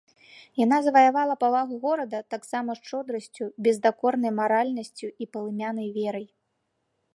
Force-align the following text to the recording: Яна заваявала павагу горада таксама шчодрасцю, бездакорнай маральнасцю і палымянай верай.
Яна 0.59 0.77
заваявала 0.85 1.35
павагу 1.43 1.75
горада 1.83 2.21
таксама 2.35 2.77
шчодрасцю, 2.79 3.45
бездакорнай 3.67 4.35
маральнасцю 4.41 5.07
і 5.25 5.31
палымянай 5.37 5.87
верай. 5.99 6.27